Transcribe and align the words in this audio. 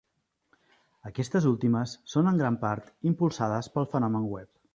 Aquestes 1.09 1.47
últimes 1.49 1.93
són 2.15 2.31
en 2.33 2.41
gran 2.43 2.59
part 2.65 2.91
impulsades 3.11 3.71
pel 3.77 3.89
fenomen 3.95 4.27
web. 4.35 4.53